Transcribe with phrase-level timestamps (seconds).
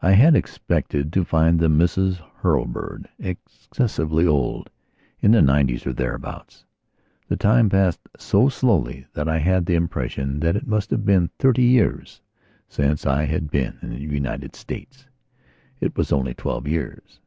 [0.00, 4.64] I had expected to find the Misses Hurlbird excessively oldin
[5.20, 6.64] the nineties or thereabouts.
[7.28, 11.04] The time had passed so slowly that I had the impression that it must have
[11.04, 12.22] been thirty years
[12.70, 15.04] since I had been in the United States.
[15.78, 17.20] It was only twelve years.